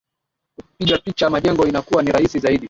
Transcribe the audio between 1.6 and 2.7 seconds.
inakuwa ni rahisi zaidi